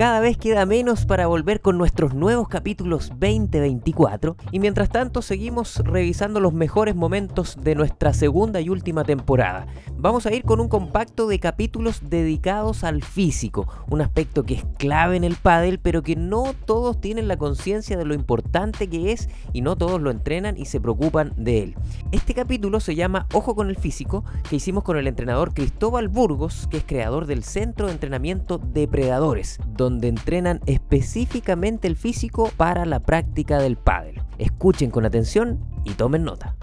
[0.00, 5.76] Cada vez queda menos para volver con nuestros nuevos capítulos 2024 y mientras tanto seguimos
[5.84, 9.66] revisando los mejores momentos de nuestra segunda y última temporada.
[9.98, 14.64] Vamos a ir con un compacto de capítulos dedicados al físico, un aspecto que es
[14.78, 19.12] clave en el pádel, pero que no todos tienen la conciencia de lo importante que
[19.12, 21.74] es y no todos lo entrenan y se preocupan de él.
[22.10, 26.68] Este capítulo se llama Ojo con el físico, que hicimos con el entrenador Cristóbal Burgos,
[26.70, 33.00] que es creador del Centro de Entrenamiento Depredadores, donde entrenan específicamente el físico para la
[33.00, 34.22] práctica del pádel.
[34.38, 36.54] Escuchen con atención y tomen nota.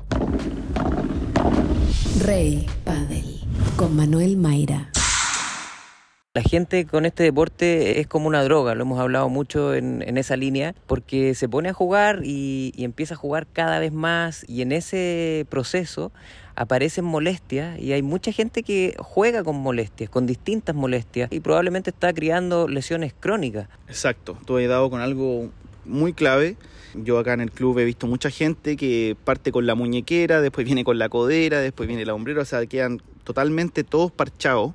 [2.23, 3.41] Rey Padel
[3.75, 4.91] con Manuel Mayra.
[6.33, 10.35] La gente con este deporte es como una droga, lo hemos hablado mucho en, esa
[10.35, 14.61] línea, porque se pone a jugar y, y, empieza a jugar cada vez más y
[14.61, 16.11] en ese proceso
[16.57, 21.91] aparecen molestias y hay mucha gente que juega con molestias, con distintas molestias y probablemente
[21.91, 23.69] está criando lesiones crónicas.
[23.87, 25.51] Exacto, tú has dado con algo
[25.85, 26.57] muy clave.
[26.95, 30.65] Yo acá en el club he visto mucha gente que parte con la muñequera, después
[30.65, 34.73] viene con la codera, después viene la hombrera, o sea, quedan totalmente todos parchados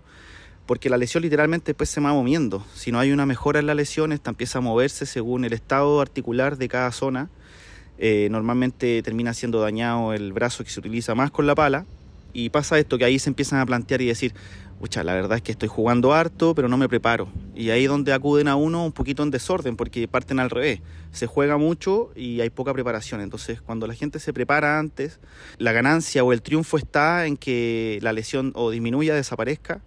[0.66, 2.64] porque la lesión literalmente después se va moviendo.
[2.74, 6.00] Si no hay una mejora en la lesión, esta empieza a moverse según el estado
[6.00, 7.28] articular de cada zona.
[8.04, 11.86] Eh, normalmente termina siendo dañado el brazo que se utiliza más con la pala.
[12.32, 14.34] Y pasa esto, que ahí se empiezan a plantear y decir,
[14.80, 17.28] pucha, la verdad es que estoy jugando harto, pero no me preparo.
[17.54, 20.80] Y ahí es donde acuden a uno un poquito en desorden, porque parten al revés.
[21.12, 23.20] Se juega mucho y hay poca preparación.
[23.20, 25.20] Entonces, cuando la gente se prepara antes,
[25.58, 29.80] la ganancia o el triunfo está en que la lesión o disminuya, desaparezca,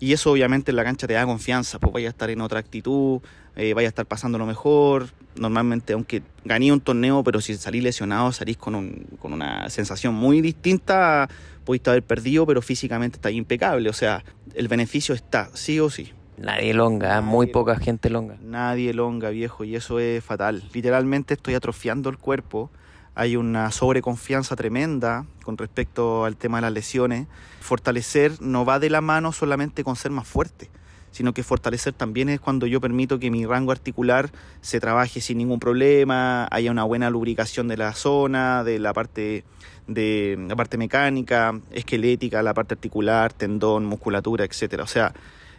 [0.00, 2.58] y eso obviamente en la cancha te da confianza, pues vaya a estar en otra
[2.58, 3.20] actitud,
[3.56, 5.08] eh, vaya a estar pasando lo mejor.
[5.36, 10.14] Normalmente, aunque gané un torneo, pero si salís lesionado, salís con, un, con una sensación
[10.14, 11.28] muy distinta.
[11.64, 13.88] Pudiste haber perdido, pero físicamente está impecable.
[13.88, 16.12] O sea, el beneficio está, sí o sí.
[16.36, 17.20] Nadie longa, ¿eh?
[17.20, 18.36] muy poca gente longa.
[18.42, 20.64] Nadie longa, viejo, y eso es fatal.
[20.72, 22.70] Literalmente estoy atrofiando el cuerpo
[23.14, 27.26] hay una sobreconfianza tremenda con respecto al tema de las lesiones.
[27.60, 30.68] Fortalecer no va de la mano solamente con ser más fuerte,
[31.12, 34.30] sino que fortalecer también es cuando yo permito que mi rango articular
[34.62, 39.44] se trabaje sin ningún problema, haya una buena lubricación de la zona, de la parte
[39.86, 44.82] de la parte mecánica, esquelética, la parte articular, tendón, musculatura, etcétera.
[44.82, 45.12] O sea,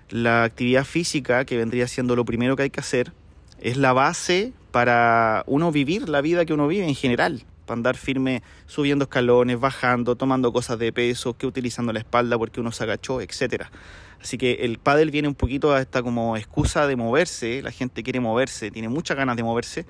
[0.09, 3.13] la actividad física que vendría siendo lo primero que hay que hacer
[3.59, 7.97] es la base para uno vivir la vida que uno vive en general, para andar
[7.97, 12.83] firme subiendo escalones, bajando, tomando cosas de peso, que utilizando la espalda porque uno se
[12.83, 13.71] agachó, etcétera.
[14.21, 18.01] Así que el pádel viene un poquito a esta como excusa de moverse, la gente
[18.01, 19.85] quiere moverse, tiene muchas ganas de moverse,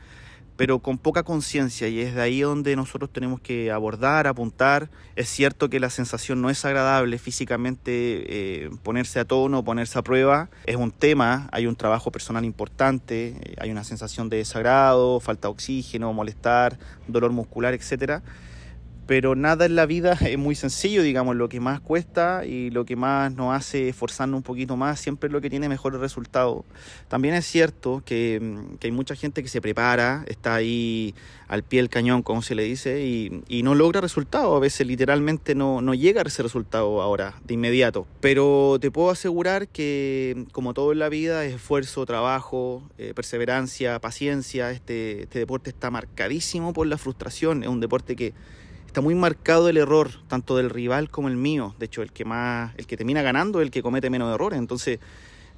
[0.58, 4.90] pero con poca conciencia y es de ahí donde nosotros tenemos que abordar, apuntar.
[5.16, 7.92] Es cierto que la sensación no es agradable físicamente,
[8.66, 13.36] eh, ponerse a tono, ponerse a prueba, es un tema, hay un trabajo personal importante,
[13.42, 16.78] eh, hay una sensación de desagrado, falta de oxígeno, molestar,
[17.08, 18.24] dolor muscular, etcétera
[19.08, 22.86] pero nada en la vida es muy sencillo, digamos, lo que más cuesta y lo
[22.86, 26.64] que más nos hace esforzarnos un poquito más siempre es lo que tiene mejores resultados.
[27.08, 31.14] También es cierto que, mm, que, hay mucha gente que se prepara, está ahí
[31.48, 34.88] al pie del cañón, como se le dice, y, y no logra resultados, a veces
[34.88, 38.08] literalmente no, no, llega a ese resultado ahora, de inmediato.
[38.20, 44.00] Pero te puedo asegurar que, como todo en la vida, es esfuerzo, trabajo, eh, perseverancia,
[44.00, 48.34] paciencia, este, este deporte está marcadísimo por la frustración, es un deporte que
[48.96, 51.76] está muy marcado el error, tanto del rival como el mío.
[51.80, 54.58] De hecho, el que más, el que termina ganando es el que comete menos errores.
[54.58, 55.00] Entonces,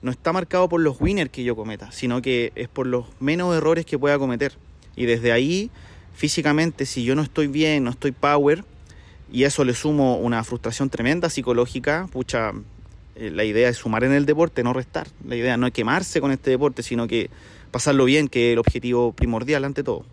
[0.01, 3.55] no está marcado por los winners que yo cometa, sino que es por los menos
[3.55, 4.53] errores que pueda cometer.
[4.95, 5.69] Y desde ahí,
[6.15, 8.65] físicamente, si yo no estoy bien, no estoy power,
[9.31, 12.53] y eso le sumo una frustración tremenda psicológica, pucha,
[13.15, 15.09] eh, la idea es sumar en el deporte, no restar.
[15.27, 17.29] La idea no es quemarse con este deporte, sino que
[17.69, 20.05] pasarlo bien, que es el objetivo primordial ante todo.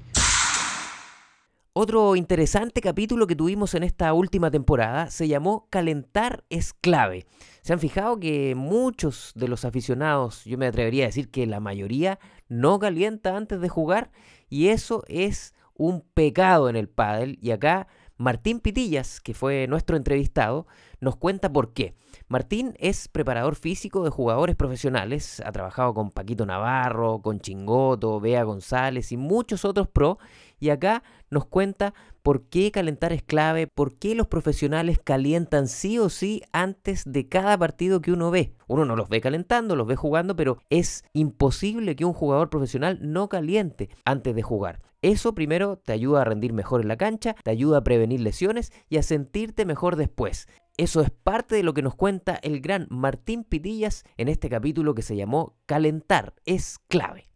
[1.77, 7.27] Otro interesante capítulo que tuvimos en esta última temporada se llamó Calentar es clave.
[7.62, 11.59] Se han fijado que muchos de los aficionados, yo me atrevería a decir que la
[11.59, 14.12] mayoría, no calienta antes de jugar
[14.49, 19.96] y eso es un pecado en el pádel y acá Martín Pitillas, que fue nuestro
[19.96, 20.66] entrevistado,
[21.00, 21.94] nos cuenta por qué.
[22.28, 28.44] Martín es preparador físico de jugadores profesionales, ha trabajado con Paquito Navarro, con Chingoto, Bea
[28.44, 30.19] González y muchos otros pro
[30.61, 35.99] y acá nos cuenta por qué calentar es clave, por qué los profesionales calientan sí
[35.99, 38.55] o sí antes de cada partido que uno ve.
[38.66, 42.99] Uno no los ve calentando, los ve jugando, pero es imposible que un jugador profesional
[43.02, 44.81] no caliente antes de jugar.
[45.05, 48.73] Eso primero te ayuda a rendir mejor en la cancha, te ayuda a prevenir lesiones
[48.89, 50.49] y a sentirte mejor después.
[50.79, 54.95] Eso es parte de lo que nos cuenta el gran Martín Pitillas en este capítulo
[54.95, 57.29] que se llamó Calentar es clave.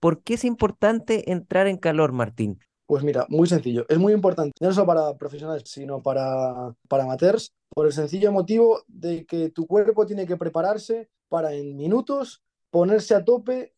[0.00, 2.58] ¿Por qué es importante entrar en calor, Martín?
[2.86, 3.86] Pues mira, muy sencillo.
[3.88, 8.82] Es muy importante, no solo para profesionales, sino para, para amateurs, por el sencillo motivo
[8.88, 12.42] de que tu cuerpo tiene que prepararse para en minutos
[12.72, 13.74] ponerse a tope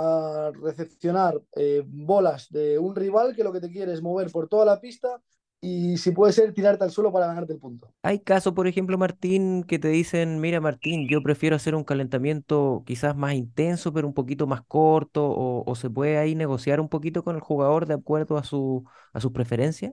[0.00, 4.48] a recepcionar eh, bolas de un rival que lo que te quiere es mover por
[4.48, 5.20] toda la pista
[5.62, 7.92] y si puede ser tirarte al suelo para ganarte el punto.
[8.02, 12.82] Hay casos, por ejemplo, Martín, que te dicen, mira Martín, yo prefiero hacer un calentamiento
[12.86, 17.22] quizás más intenso, pero un poquito más corto, o, se puede ahí negociar un poquito
[17.22, 19.92] con el jugador de acuerdo a su, a sus preferencias.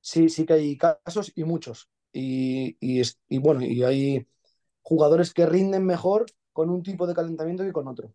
[0.00, 1.88] Sí, sí que hay casos y muchos.
[2.12, 4.26] Y, y bueno, y hay
[4.82, 8.12] jugadores que rinden mejor con un tipo de calentamiento que con otro.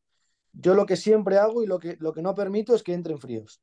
[0.54, 3.20] Yo lo que siempre hago y lo que, lo que no permito es que entren
[3.20, 3.62] fríos.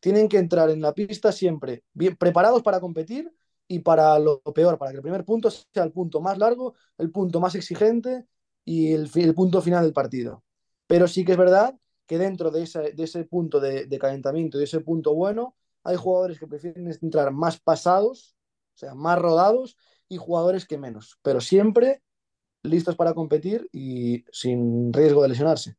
[0.00, 3.32] Tienen que entrar en la pista siempre bien preparados para competir
[3.66, 7.10] y para lo peor, para que el primer punto sea el punto más largo, el
[7.10, 8.26] punto más exigente
[8.64, 10.44] y el, punto final del partido.
[10.86, 11.74] Pero sí que es verdad
[12.06, 16.46] que dentro de ese, punto de, de calentamiento, de ese punto bueno, hay jugadores que
[16.46, 18.36] prefieren entrar más pasados,
[18.74, 19.76] o sea, más rodados,
[20.08, 21.18] y jugadores que menos.
[21.22, 22.02] Pero siempre
[22.62, 25.76] listos para competir y sin riesgo de lesionarse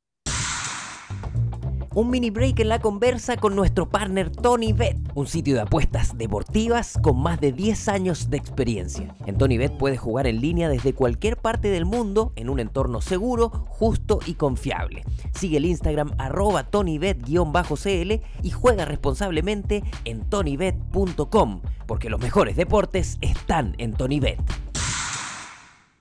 [1.95, 6.17] un mini break en la conversa con nuestro partner Tony Bet, un sitio de apuestas
[6.17, 9.15] deportivas con más de 10 años de experiencia.
[9.25, 12.99] En Tony Bet puedes jugar en línea desde cualquier parte del mundo en un entorno
[12.99, 15.03] seguro, justo y confiable.
[15.33, 23.73] Sigue el Instagram arroba tonybet-cl y juega responsablemente en tonybet.com, porque los mejores deportes están
[23.77, 24.64] en TonyBet.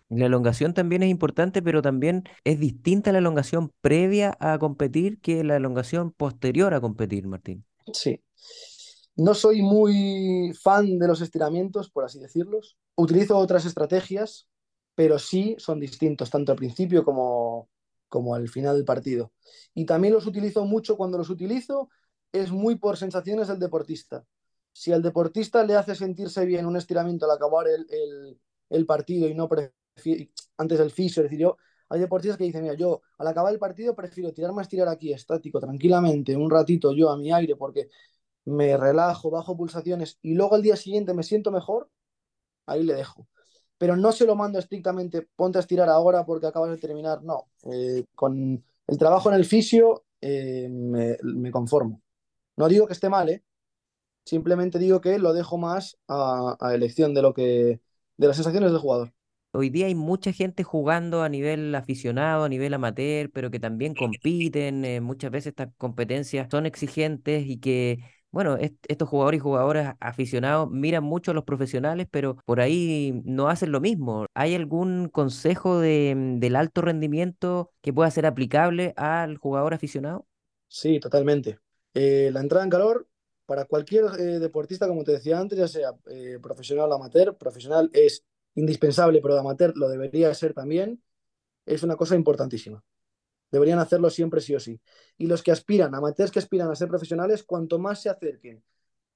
[0.08, 5.42] La elongación también es importante, pero también es distinta la elongación previa a competir que
[5.44, 7.64] la elongación posterior a competir, Martín.
[7.92, 8.22] Sí.
[9.16, 12.76] No soy muy fan de los estiramientos, por así decirlos.
[12.96, 14.48] Utilizo otras estrategias,
[14.94, 17.68] pero sí son distintos, tanto al principio como,
[18.08, 19.32] como al final del partido.
[19.74, 21.88] Y también los utilizo mucho cuando los utilizo,
[22.32, 24.24] es muy por sensaciones del deportista.
[24.72, 28.40] Si al deportista le hace sentirse bien un estiramiento al acabar el, el,
[28.70, 29.48] el partido y no
[30.56, 31.56] antes del fisio, es decir, yo,
[31.88, 35.12] hay deportistas que dicen, mira, yo al acabar el partido prefiero tirarme a estirar aquí
[35.12, 37.88] estático, tranquilamente, un ratito yo a mi aire, porque
[38.46, 41.90] me relajo, bajo pulsaciones y luego al día siguiente me siento mejor,
[42.66, 43.28] ahí le dejo.
[43.78, 47.48] Pero no se lo mando estrictamente, ponte a estirar ahora porque acabas de terminar, no.
[47.64, 52.02] Eh, con el trabajo en el fisio eh, me, conformo.
[52.56, 53.44] No digo que esté mal, ¿eh?
[54.24, 57.80] simplemente digo que lo dejo más a, a elección de lo que
[58.16, 59.12] de las sensaciones del jugador
[59.54, 63.94] hoy día hay mucha gente jugando a nivel aficionado, a nivel amateur, pero que también
[63.94, 64.84] compiten.
[64.84, 70.70] Eh, muchas veces estas competencias son exigentes y que, bueno, estos jugadores y jugadoras aficionados
[70.70, 74.26] miran mucho a los profesionales, pero por ahí no hacen lo mismo.
[74.34, 80.26] ¿Hay algún consejo de, mm, del alto rendimiento que pueda ser aplicable al jugador aficionado?
[80.68, 81.58] Sí, totalmente.
[81.94, 83.06] Eh, la entrada en calor
[83.46, 85.92] para cualquier eh, deportista, como te decía antes, ya sea
[86.42, 88.24] profesional o amateur, profesional es
[88.54, 91.02] indispensable, pero de amateur lo debería ser también,
[91.66, 92.82] es una cosa importantísima.
[93.50, 94.80] Deberían hacerlo siempre sí o sí.
[95.16, 98.62] Y los que aspiran, amateurs que aspiran a ser profesionales, cuanto más se acerquen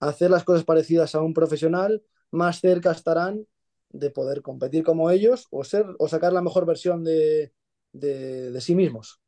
[0.01, 3.47] a hacer las cosas parecidas a un profesional, más cerca estarán
[3.91, 7.53] de poder competir como ellos o, ser, o sacar la mejor versión de,
[7.93, 9.21] de, de sí mismos.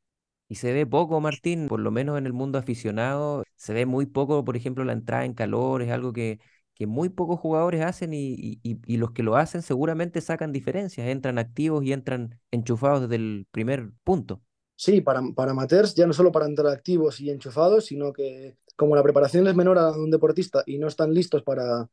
[0.49, 4.07] Y se ve poco, Martín, por lo menos en el mundo aficionado, se ve muy
[4.07, 6.40] poco, por ejemplo, la entrada en calor, es algo que,
[6.81, 8.59] que muy pocos jugadores hacen y,
[8.97, 13.91] los que lo hacen seguramente sacan diferencias, entran activos y entran enchufados desde el primer
[14.03, 14.41] punto.
[14.77, 15.55] Sí, para, para
[15.95, 19.77] ya no solo para entrar activos y enchufados, sino que como la preparación es menor
[19.77, 21.87] a un deportista y no están listos para,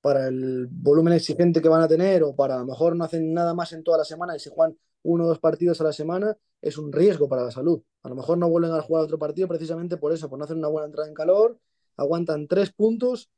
[0.00, 3.34] para el volumen exigente que van a tener o para a lo mejor no hacen
[3.34, 5.92] nada más en toda la semana y se juegan uno o dos partidos a la
[5.92, 7.82] semana, es un riesgo para la salud.
[8.02, 10.56] A lo mejor no vuelven a jugar otro partido precisamente por eso, por no hacer
[10.56, 11.58] una buena entrada en calor,
[11.98, 13.28] aguantan tres puntos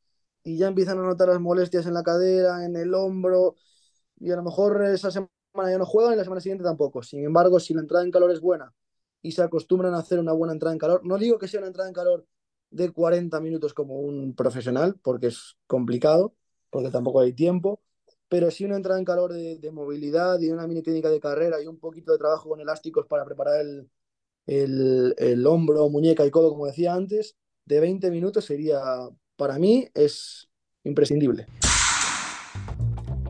[0.45, 3.57] y ya empiezan a notar las molestias en la cadera, en el hombro,
[4.19, 5.31] y a lo mejor esa semana
[5.71, 7.03] ya no juegan y la semana siguiente tampoco.
[7.03, 8.73] Sin embargo, si la entrada en calor es buena
[9.23, 11.69] y se acostumbran a hacer una buena entrada en calor, no digo que sea una
[11.69, 12.27] entrada en calor
[12.71, 16.35] de 40 minutos como un profesional, porque es complicado,
[16.71, 17.83] porque tampoco hay tiempo,
[18.29, 21.67] pero sí una entrada en calor de, movilidad y una mini técnica de carrera y
[21.67, 23.91] un poquito de trabajo con elásticos para preparar el,
[24.47, 28.81] el, el hombro, muñeca y codo, como decía antes, de 20 minutos sería
[29.37, 30.49] para mí es
[30.85, 31.47] imprescindible.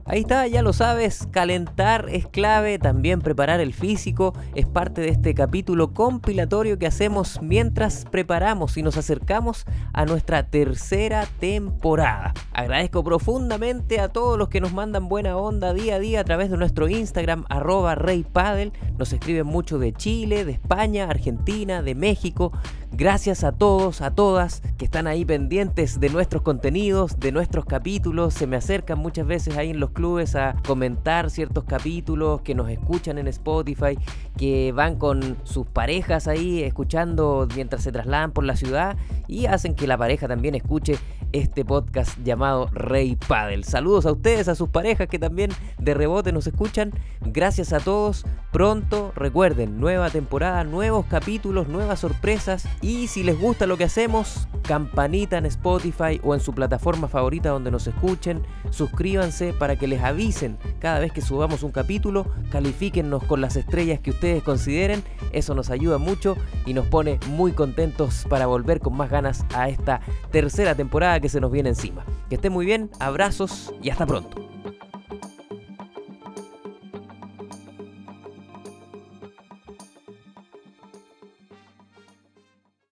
[0.04, 5.08] Ahí está, ya lo sabes, calentar es clave, también preparar el físico es parte de
[5.08, 12.34] este capítulo compilatorio que hacemos mientras preparamos y nos acercamos a nuestra tercera temporada.
[12.52, 16.50] Agradezco profundamente a todos los que nos mandan buena onda día a día a través
[16.50, 18.72] de nuestro Instagram arroba reypadel.
[18.98, 22.52] Nos escriben mucho de Chile, de España, Argentina, de México.
[22.94, 28.34] Gracias a todos, a todas que están ahí pendientes de nuestros contenidos, de nuestros capítulos.
[28.34, 32.68] Se me acercan muchas veces ahí en los clubes a comentar ciertos capítulos, que nos
[32.70, 33.98] escuchan en Spotify,
[34.36, 38.96] que van con sus parejas ahí escuchando mientras se trasladan por la ciudad
[39.28, 40.98] y hacen que la pareja también escuche
[41.32, 43.64] este podcast llamado Rey Paddle.
[43.64, 46.92] Saludos a ustedes, a sus parejas que también de rebote nos escuchan.
[47.20, 48.24] Gracias a todos.
[48.52, 52.68] Pronto, recuerden, nueva temporada, nuevos capítulos, nuevas sorpresas.
[52.82, 57.48] Y si les gusta lo que hacemos, campanita en Spotify o en su plataforma favorita
[57.48, 58.42] donde nos escuchen.
[58.70, 62.26] Suscríbanse para que les avisen cada vez que subamos un capítulo.
[62.50, 65.02] Califíquennos con las estrellas que ustedes consideren.
[65.32, 66.36] Eso nos ayuda mucho
[66.66, 71.30] y nos pone muy contentos para volver con más ganas a esta tercera temporada que
[71.30, 72.04] se nos viene encima.
[72.28, 74.41] Que estén muy bien, abrazos y hasta pronto.